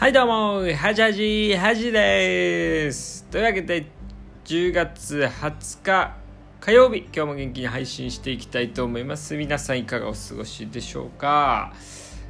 [0.00, 3.22] はいどうもはじはじはじです。
[3.24, 3.84] というわけで
[4.46, 6.16] 10月20日
[6.58, 9.36] 火曜日今日も元気に配信していきたいと思います。
[9.36, 11.74] 皆さんいかがお過ごしでしょうか、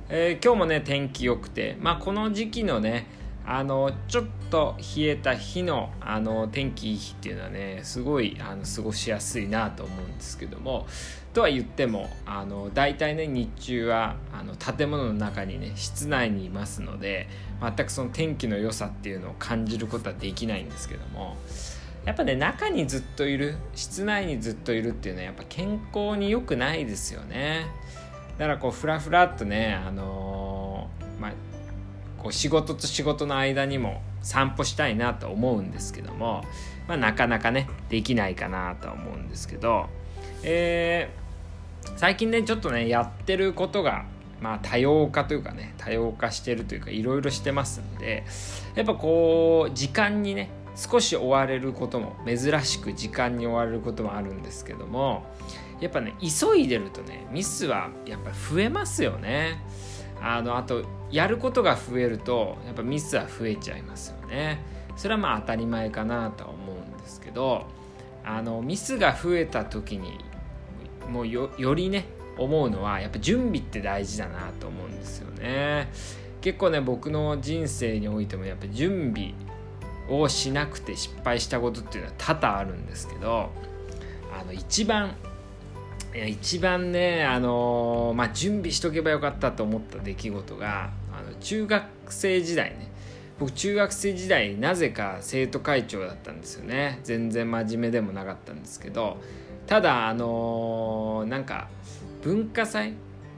[0.09, 3.07] えー、今日もね天気良くてまあこの時期のね
[3.47, 10.87] あのちょっと冷えた日のあの天気いい日っていうのはねすごいあの過ごしやすいなと思うんですけども
[11.33, 17.29] とは言ってもあの大体ね日中はあの建物の中にね室内にいますので
[17.61, 21.37] 全くその天気の良さっていうのを感じることはできないんですけども
[22.05, 27.67] やっぱね中にずっといる室内にずっといるっていうのはやっぱ健康に良くないですよね。
[28.39, 31.33] だからこうふらふらっとねあのー、まあ
[32.23, 36.45] こう仕事と仕事の間にも散歩したいなと思うんですけども、
[36.87, 39.87] まあ、なかなかねできないかなとは思うんですけど、
[40.43, 44.05] えー、最近ねちょっとねやってることが
[44.41, 48.25] まあ多様化というかね多様化してるというかいろいろしてますんで
[48.75, 55.25] やっぱこう時間にね少し追われることも珍しく時間に追われることもあるんですけども
[55.81, 59.61] やっぱね急いでるとねミスはやっぱ増えますよね。
[60.23, 64.63] あのあとやることが増えるとやっぱミスは増えちゃいますよね。
[64.97, 67.67] それはまあ当たり前かなとは思うんですけど
[68.25, 70.19] あのミスが増えた時に
[71.09, 75.91] もうよりね思うのはやっぱ準備って大事だなと思うんですよね。
[76.41, 79.35] 結構ね僕の人生においてもやっぱ準備
[80.09, 83.51] をしなくて失敗したことっていうのは多々あるんですけど
[84.39, 85.15] あの一番
[86.15, 92.91] 一番ね、あのー、まあ、準備しとけばよかったと思った出来事があの中学生時代ね。
[93.39, 97.01] 僕中学生時代なぜか生徒会長だったんですよね。
[97.05, 99.19] 全然真面目でもなかったんですけど。
[99.67, 101.69] ただあのー、なんか
[102.23, 102.95] 文化祭？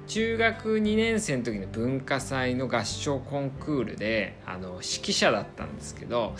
[0.09, 6.35] 中学2年生の時の文化祭の合唱コンクールであの指揮者だったんですけど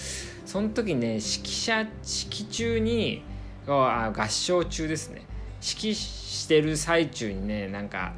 [0.45, 3.23] その時ね指揮者指揮中に
[3.67, 5.27] 合唱中ですね。
[5.63, 8.13] 指揮してる最中にねなんか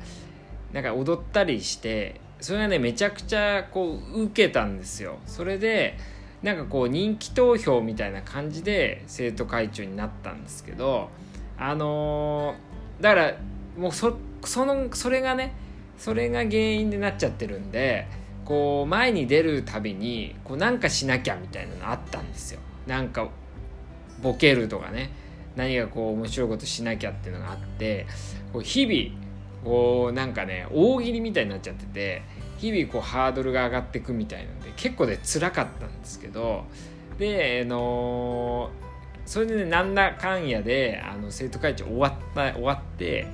[0.72, 5.18] なんか踊ったりしてそれがねめちゃくちゃこう受けたんですよ。
[5.26, 5.96] それで
[6.42, 11.08] なんかこう人気投票みたいな感じで生徒会長になったんですけど
[11.56, 13.34] あのー、だから
[13.78, 15.54] もうそそのそれがね
[15.96, 18.06] それが原因でなっちゃってるんで
[18.44, 22.60] こう前に出るたびにこうなんかしなきゃみたいなのあったんですよ。
[22.86, 23.28] なんか
[24.22, 25.10] ボケるとかね。
[25.56, 28.06] 何かこう面白いことしなきゃっていうのがあって
[28.52, 29.24] こう日々
[29.64, 32.22] こうなんかね大喜利みたいになっちゃってて
[32.58, 36.64] 日々こうハードルが上がってくみたいなんで結構で辛かったんですけど
[37.18, 38.70] であの
[39.26, 43.26] それでねなんだかんやであの生徒会長終わった終わって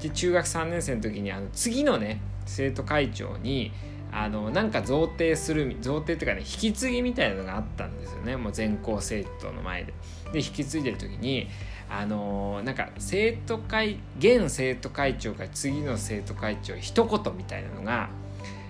[0.00, 3.72] で中学3年生の時にあの次のね生徒会長に
[4.16, 9.92] あのなんか贈呈する贈呈っていうかね引き継ぎみたいなのがあったんですよねもう全校生徒の前で。
[10.32, 11.48] で引き継いでる時に
[11.90, 18.08] あのなんか生徒会現生徒会長が次の生徒会長一言みたいなのが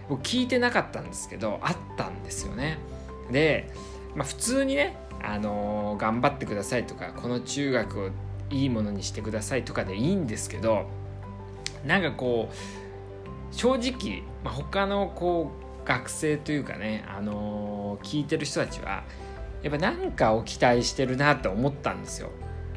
[0.08, 2.78] 僕聞いてなかったんですけどあったんですよね。
[3.30, 3.70] で、
[4.14, 8.10] まあ、普通にね、あの頑張ってくださいとかこの中学を
[8.50, 10.86] いいものにしてくださいとかでいいんですけど
[11.86, 12.83] なんかこう
[13.54, 19.04] 正直、まあ、他のこう学生というかね、あの聞いてる人たちは
[19.62, 22.30] やっぱ何かを期待してるなって思ったんですよ。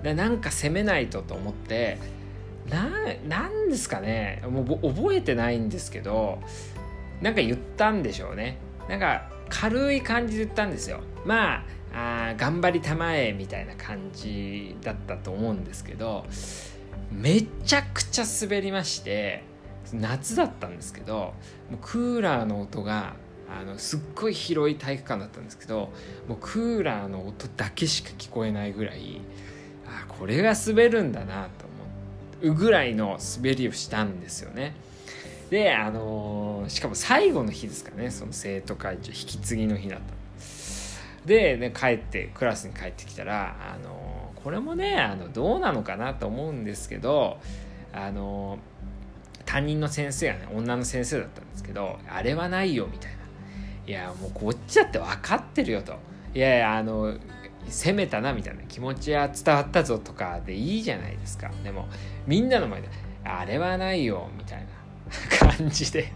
[0.04, 1.98] でなんか攻めないとと思って
[2.70, 2.88] な
[3.28, 6.40] なんですかねもう覚えてないんですけど
[7.22, 8.60] なんか言ったんでしょうね
[8.90, 11.64] なんか軽い感じで言ったんですよま
[11.94, 16.26] ああ頑張りたまえみたいな感じだったと思うんですけど
[17.12, 19.44] めちゃくちゃ滑りまして
[19.94, 21.34] 夏だったんですけど
[21.70, 23.14] もうクーラーの音が
[23.50, 25.92] あのすっごい広い体育館だったんですけど
[26.28, 29.22] もうクーラーの音だけしか聞こえないぐらい
[29.86, 31.66] あこれが滑るんだなと
[32.42, 34.76] 思うぐらいの滑りをしたんですよね。
[35.50, 40.18] であのー、しかも最後の日ですかねその生徒会長引き継ぎの日だった
[41.28, 47.38] で、ね、帰ってクラスに帰ってきたら、あのー、これもねあのどうなのかなと思うんですけど、
[47.94, 48.60] あのー、
[49.58, 53.18] 担任の先生がね女の先生だったんですけどあれはないよみたいな。
[53.88, 55.96] いやもうこっちだって分かってるよと。
[56.36, 57.16] いやいやあの
[57.68, 58.62] 攻めたなみたいな。
[58.64, 61.50] 気持ちは伝わったぞとかでいいじゃないですか。
[61.64, 61.88] でも
[62.28, 62.90] みんなの前で
[63.24, 64.68] あれはないよみたいな。
[65.40, 66.12] 感じで。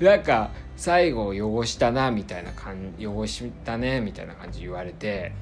[0.00, 5.32] なんか最後汚したなみたいな感汚したねみたいな感じ言われて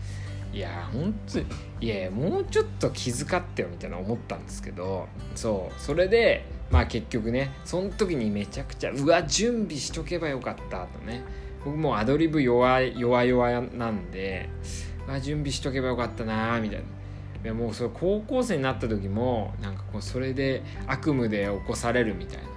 [0.57, 1.39] いやほんと
[1.83, 11.23] いやもうちょっと気遣ってよみたいな思ったんですけどそうそれでまあ結局ねその時にめちゃくちゃうわ準備しとけばよかったとね
[11.63, 14.49] 僕もアドリブ弱い弱々なんで、
[15.21, 16.85] 準備しとけばよかったなみたいな。
[16.85, 22.56] いやもうそれ高校生になった時もなんかこうそれで悪夢で起こされるみたいな。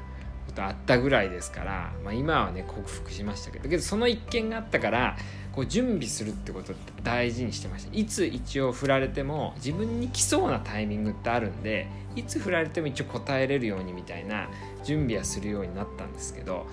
[0.60, 5.18] とあったぐらいですから、まあ、今はね克服しましたけどけどその一件があったから
[5.54, 7.98] こう準備するってことって大事にしてました。
[7.98, 14.50] いつ一応振られても自分に来そうなタイミングってあるんでいつ振られても一応答えれるようにみたいな
[14.84, 16.68] 準備はするようになったんですけど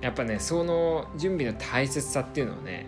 [0.00, 2.86] やっぱねその準備の大切さっていうのをね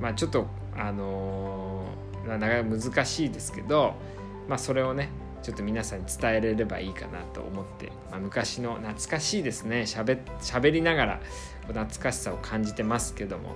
[0.00, 0.46] まあちょっと
[0.76, 3.94] あのー、なかなか難しいですけど
[4.48, 5.08] まあそれをね
[5.42, 9.86] ちょっと皆さんに伝えれればいいかなと思って、まあ、昔の懐かしいですね。
[9.86, 11.20] しゃべしゃべりながら
[11.68, 13.54] 懐かしさを感じてますけども。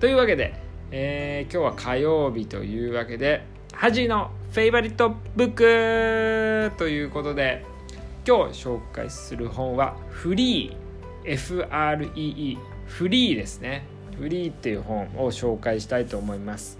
[0.00, 0.54] というわけで、
[0.90, 7.64] えー、今日は火曜日というわけでハジのフェイバリットブックということで
[8.26, 13.86] 今日紹介する本はフリー FREE フリーですね。
[14.16, 16.78] フリーっていう本を紹介したいと思います、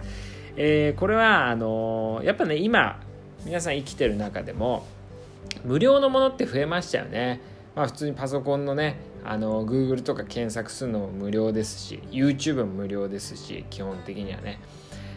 [0.55, 2.99] えー、これはあのー、やっぱね今
[3.47, 4.85] 皆さん生きてる中でも
[5.63, 7.39] 無料のものって増えましたよね。
[7.75, 14.59] まあ普通にパソコンのねあの Google とか検索するのも無料ですし YouTube も無料ですし基本的にはね。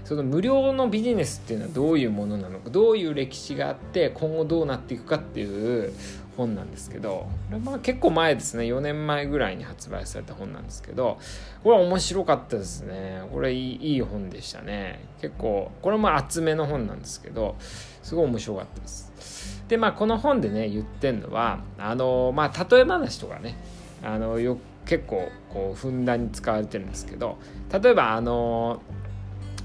[0.05, 5.93] その無料のビジネスっていうのはどういうものなのかどういう歴史があって今後どうなっていくかっていう
[6.41, 11.19] 本なんですけどこれまあ結構前ですね4年前ぐらいに発売された本なんですけど
[11.63, 13.23] これは面白かったですね。
[13.31, 15.05] これいいいい本でしたね。
[15.21, 17.57] 結構これも厚めの本なんですけど
[18.03, 19.63] すごい面白かったです。
[19.69, 23.57] でまあこの本でね言ってんのはあのまあ例え話とかね
[24.03, 27.39] あのよ結構こうふんだんに使われてるんですけど
[27.71, 28.81] 例えばあの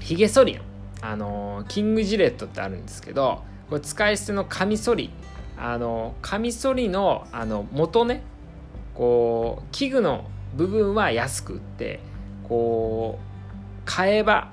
[0.00, 0.60] ひげ剃りの
[1.00, 5.10] あのキングジレットってあるんですけどこれ使い捨てのカミソリ
[5.58, 8.22] あのカミソリのあの元ね
[8.94, 10.24] こう器具の
[10.54, 12.00] 部分は安く売って
[12.48, 13.18] こ
[13.84, 14.50] う替え刃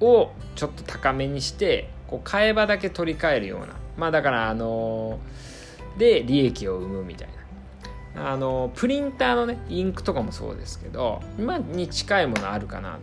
[0.00, 3.68] をちょっと高めにしてこう替え刃だけ取り替えるような。
[3.96, 5.18] まあだからあの
[5.98, 7.40] で利益を生むみたいな。
[8.16, 12.98] あのプリンターのねインクとかもそうですけど今に近いものあるかな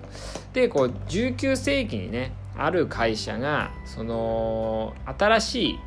[0.51, 5.79] でこう19世紀にねある会社がその新しい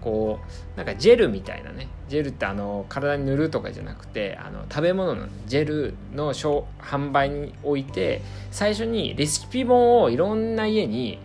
[0.00, 0.38] こ
[0.74, 1.88] うなんかジェルみたいなね。
[2.08, 8.20] ジェルってあの体に塗るとかじゃなくてあの食べ物のジェルの販売において
[8.50, 11.20] 最初にレシピ本をいろんな家に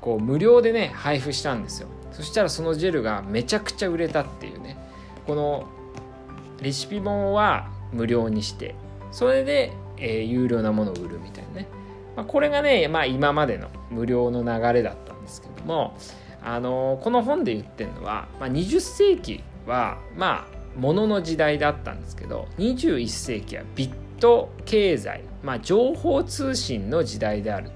[0.00, 1.88] こう無料でね配布したんですよ。
[2.12, 4.76] そしたらそのジェルがめちゃくちゃ売れたっていうね。
[5.26, 5.66] この
[6.60, 8.74] レシピ本は無料にして
[9.12, 11.68] それで、えー、有料なものを売るみたいなね、
[12.16, 15.96] まあ、これがね、まあ、今までの無料の流れだったんですけども、
[16.44, 27.70] あの、この本で言ってるのは、まあ、20世紀はまあ物の時代だったんですけど21世紀はビット経済、まあ、情報通信の時代である。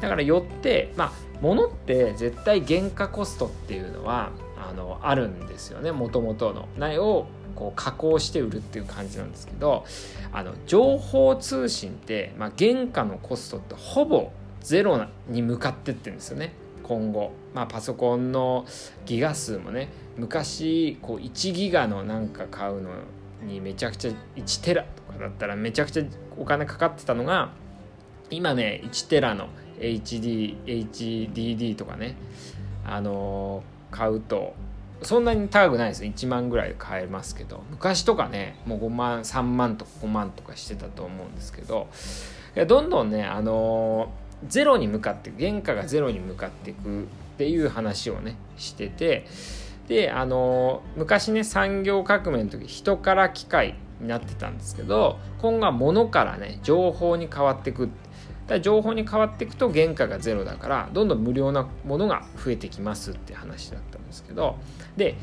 [0.00, 9.86] だからよってまあ物って絶対原価コストっていうのはあのあるんですよねもともとの苗をこう加工して売るっていう感じなんですけど
[10.32, 16.52] あの情報通信って、まあ、原価のコストってほぼゼロに向かってってるんですよね。
[16.86, 18.64] 今後、まあ、パソコンの
[19.06, 22.90] ギガ数もね昔こう1ギガのなんか買うの
[23.42, 26.04] にめちゃくちゃ1テラとかだったらめちゃくちゃ
[26.38, 27.50] お金かかってたのが
[28.30, 29.48] 今ね1テラの
[29.80, 32.14] HD HDD とかね
[32.84, 34.54] あのー、買うと
[35.02, 36.04] そんなに高くないです。
[36.04, 41.88] 1万ぐらいで買えますけど昔とかねもう5万3万とか5万とかしてたと思うんですけど
[42.54, 47.06] いやどんどんねあのー、ゼロに向かって原価がゼロに向かっていくっ
[47.38, 49.26] ていう話をねしてて
[49.88, 57.88] であの、昔ね産業革命の時人から機械になってたんですけど今後は物からね情報に変わっていく
[58.46, 64.56] だ情報に変わっていくと原価がゼロだからどんどん無料なものが増えてきますって話だったんですけど
[64.96, 65.16] で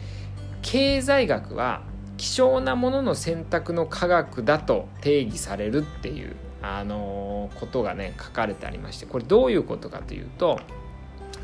[0.61, 1.83] 経済学は
[2.17, 10.59] 希少なものの選択の科学だと定義されるっていう、あのー、ことがね書かれてありましてこれどういうことかというと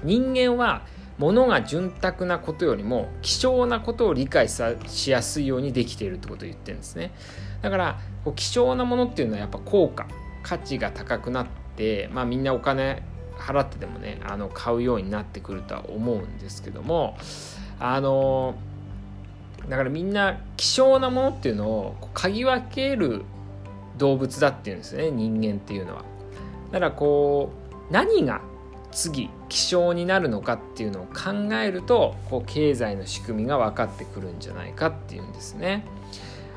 [0.04, 0.86] 人間は
[1.18, 7.12] 物が潤沢なことよりも希少なことを理解しやすいようにできているってことを言ってるんですね。
[7.62, 10.08] だからこう希少なものっていうのはやっぱ効果
[10.44, 13.04] 価値が高くなって、まあ、みんなお金
[13.38, 17.18] 払ってでもねあの買うようになってくるとは思うんですけども
[17.80, 18.56] あの
[19.68, 23.24] だからみんな希少なものっていうのを嗅ぎ分ける
[24.00, 26.04] 動物だっていうんですね人間っていうのは。
[26.72, 27.52] だからこ
[27.90, 28.42] う何が
[28.92, 35.86] 次希少になるのかっていうのを考えるとこう経済の仕組みが分かってくるんじゃないかっていうんですね。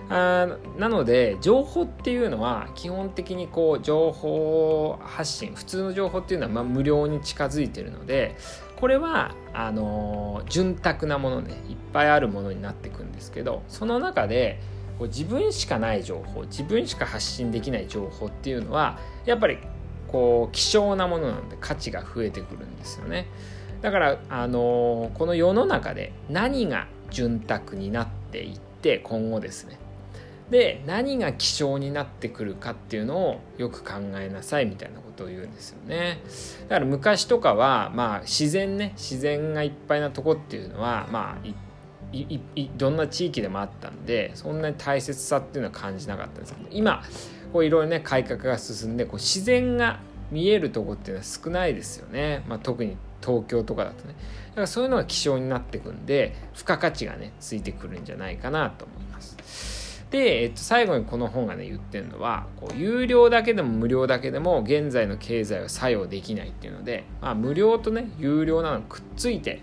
[0.09, 8.37] あなので情報っていうのは基本的にこう情報発信普通の情報っていうのはま無料に近づいてるので
[8.77, 14.61] これはあの潤沢なものねいっぱいあるものになっていくんですけどその中で
[15.03, 19.59] こう自分しかない情報自分しか発信できない情報っていうのはやっぱり
[20.07, 23.27] こう希少なものなので価値が増えてくるんですよね。
[23.81, 29.79] だからあのこの世の中で何が潤沢になっていって今後ですね。
[30.51, 36.21] で何が希少になってくるかっていうのをよく考えなさいみたいなことを言うんですよね。
[36.69, 41.49] だから昔とかはまあ自然ね自然がいっぱいなとこっていうのはまあ
[42.13, 47.03] いいどんな地域でもあったんでそんなに大切さっていうのは感じなかったんですけど今
[47.53, 50.01] こういろいろね改革が進んでこう自然が
[50.31, 54.15] 見えるとこっていうのは少ないですよね、まあ、特に東京とかだとね。
[54.51, 60.07] だからそういうのが希少になってくんで付加価値がねついてくるんじゃないかなと思います。
[60.11, 69.61] で、えっと、最後にこの本がね言ってるのはこう有料だけでも無料だけでも現在の経済は作用できないっていうので、まあ、無料とね有料なのくっついて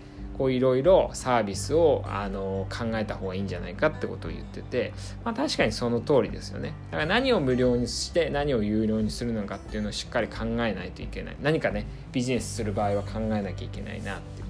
[0.48, 4.94] いろいろサービスをあの考えた方がいいんじゃないかってことを言ってて、
[5.24, 6.72] まあ、確かにその通りですよね。
[6.90, 11.36] だから何を無料にして何を有料にするのかっていうのをしっかり考えないといけない。
[11.42, 14.48] 何かねビジネスする場合は考えなきゃいけないなっていう。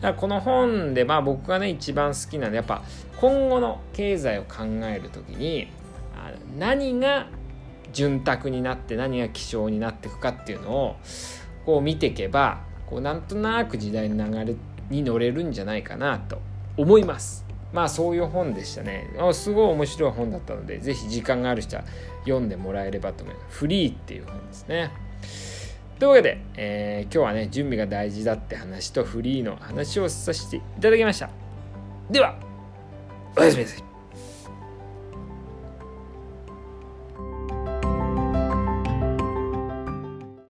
[0.00, 2.82] だからこの本でまあ僕がね一番好きなのはやっぱ
[3.16, 5.68] 今後の経済を考える時に
[6.56, 7.26] 何が
[7.92, 10.96] 潤沢になって何が希少になっていくかっていうのを
[11.66, 14.56] こう見ていけばこうなんとなく時代の流れ
[14.90, 16.40] に乗れるんじゃないかなと
[16.76, 17.44] 思います。
[17.72, 19.10] まあそういう本でしたね。
[19.32, 21.84] すごい面白い本だったので、是非時間がある人は
[22.24, 23.58] 読んでもらえればと思います。
[23.58, 24.90] フリーっていう本ですね。
[25.98, 31.28] というわけで、えー、今日はね、準備が大事だって話とフリーの話をさせていただきました。
[32.10, 32.36] では、
[33.36, 33.87] おやすみなさい。